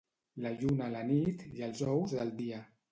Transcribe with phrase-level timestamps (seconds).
[0.45, 2.67] La lluna a la nit i els ous del dia.